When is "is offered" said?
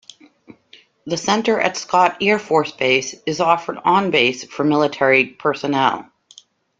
3.27-3.77